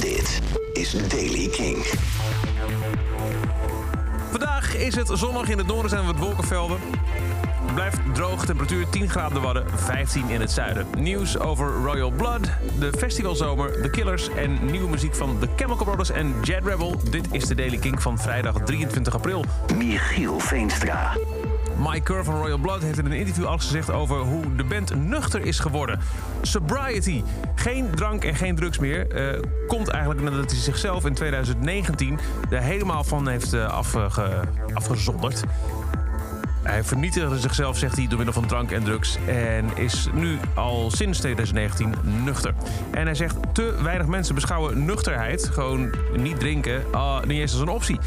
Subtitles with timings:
[0.00, 0.40] Dit
[0.72, 1.84] is Daily King.
[4.30, 5.48] Vandaag is het zonnig.
[5.48, 6.78] In het noorden zijn wolkenvelden.
[7.66, 10.86] Het blijft droog, temperatuur 10 graden Wadden, 15 in het zuiden.
[10.98, 14.28] Nieuws over Royal Blood, de festivalzomer, The Killers...
[14.28, 17.00] en nieuwe muziek van The Chemical Brothers en Jet Rebel.
[17.10, 19.44] Dit is de Daily King van vrijdag 23 april.
[19.76, 21.12] Michiel Veenstra.
[21.78, 24.94] Mike Kerr van Royal Blood heeft in een interview alles gezegd over hoe de band
[24.94, 26.00] nuchter is geworden.
[26.42, 27.22] Sobriety,
[27.54, 32.18] geen drank en geen drugs meer, eh, komt eigenlijk nadat hij zichzelf in 2019
[32.50, 35.44] er helemaal van heeft eh, afge- afgezonderd.
[36.62, 39.18] Hij vernietigde zichzelf, zegt hij, door middel van drank en drugs.
[39.26, 42.54] En is nu al sinds 2019 nuchter.
[42.90, 47.60] En hij zegt, te weinig mensen beschouwen nuchterheid, gewoon niet drinken, ah, niet eens als
[47.60, 47.98] een optie.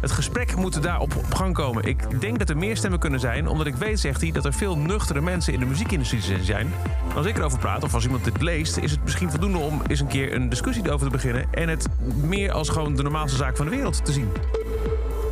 [0.00, 1.84] Het gesprek moet daarop op gang komen.
[1.84, 4.52] Ik denk dat er meer stemmen kunnen zijn, omdat ik weet, zegt hij, dat er
[4.52, 6.72] veel nuchtere mensen in de muziekindustrie zijn.
[7.14, 10.00] Als ik erover praat, of als iemand dit leest, is het misschien voldoende om eens
[10.00, 11.46] een keer een discussie erover te beginnen.
[11.50, 11.86] En het
[12.22, 14.28] meer als gewoon de normaalste zaak van de wereld te zien.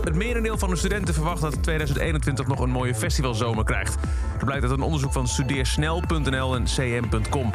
[0.07, 3.97] Het merendeel van de studenten verwacht dat 2021 nog een mooie festivalzomer krijgt.
[4.33, 7.51] Dat blijkt uit een onderzoek van studeersnel.nl en cm.com.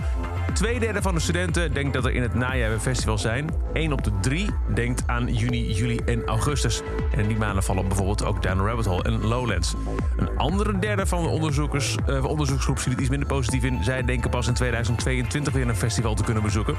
[0.53, 3.49] Tweederde van de studenten denkt dat er in het najaar weer festivals zijn.
[3.73, 6.81] 1 op de 3 denkt aan juni, juli en augustus.
[7.11, 9.73] En in die maanden vallen bijvoorbeeld ook Down Rabbit Hole en Lowlands.
[10.17, 13.83] Een andere derde van de onderzoekers, eh, onderzoeksgroep ziet het iets minder positief in.
[13.83, 16.75] Zij denken pas in 2022 weer een festival te kunnen bezoeken.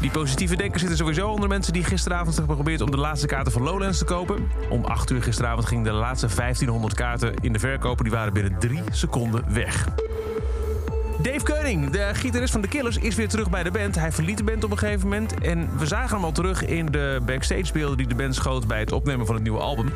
[0.00, 3.52] Die positieve denkers zitten sowieso onder mensen die gisteravond hebben geprobeerd om de laatste kaarten
[3.52, 4.50] van Lowlands te kopen.
[4.70, 8.04] Om 8 uur gisteravond gingen de laatste 1500 kaarten in de verkopen.
[8.04, 9.88] Die waren binnen 3 seconden weg.
[11.22, 13.94] Dave Keuning, de gitarist van The Killers, is weer terug bij de band.
[13.94, 15.34] Hij verliet de band op een gegeven moment.
[15.38, 18.92] En we zagen hem al terug in de backstagebeelden die de band schoot bij het
[18.92, 19.92] opnemen van het nieuwe album.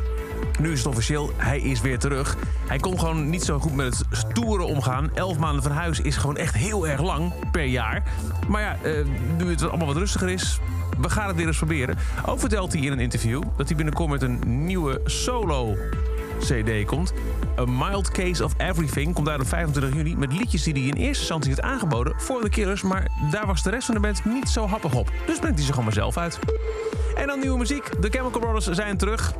[0.59, 2.37] Nu is het officieel, hij is weer terug.
[2.67, 5.09] Hij kon gewoon niet zo goed met het stoeren omgaan.
[5.13, 8.03] Elf maanden van huis is gewoon echt heel erg lang per jaar.
[8.47, 9.05] Maar ja, eh,
[9.37, 10.59] nu het allemaal wat rustiger is,
[11.01, 11.97] we gaan het weer eens proberen.
[12.25, 15.75] Ook vertelt hij in een interview dat hij binnenkort met een nieuwe solo
[16.39, 17.13] CD komt.
[17.59, 20.15] A Mild Case of Everything komt uit op 25 juni...
[20.17, 22.81] met liedjes die hij in eerste instantie had aangeboden voor de Killers...
[22.81, 25.11] maar daar was de rest van de band niet zo happig op.
[25.25, 26.39] Dus brengt hij ze gewoon maar zelf uit.
[27.15, 28.01] En dan nieuwe muziek.
[28.01, 29.33] De Chemical Brothers zijn terug.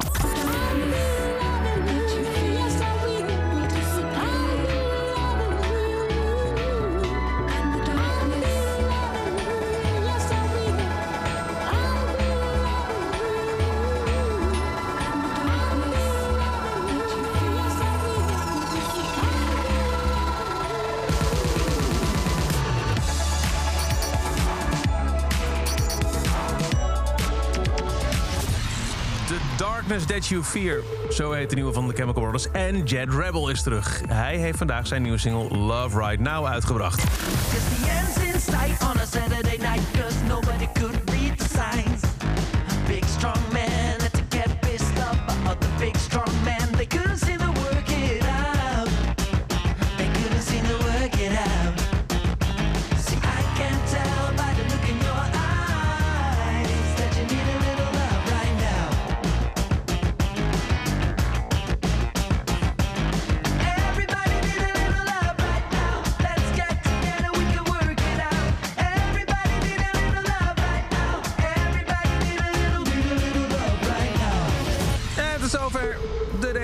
[29.36, 30.84] The Darkness That You Fear.
[31.10, 32.52] Zo heet de nieuwe van de Chemical Brothers.
[32.52, 34.02] En Jet Rebel is terug.
[34.08, 37.04] Hij heeft vandaag zijn nieuwe single Love Right Now uitgebracht.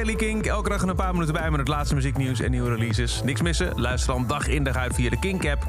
[0.01, 0.45] Daily Kink.
[0.45, 3.21] Elke dag een paar minuten bij met het laatste muzieknieuws en nieuwe releases.
[3.23, 3.81] Niks missen?
[3.81, 5.65] Luister dan dag in dag uit via de Kink-app,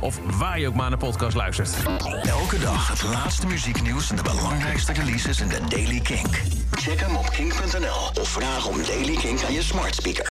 [0.00, 1.76] of waar je ook maar naar podcast luistert.
[2.22, 6.40] Elke dag het laatste muzieknieuws en de belangrijkste releases in de Daily Kink.
[6.70, 10.26] Check hem op kink.nl of vraag om Daily Kink aan je smart speaker.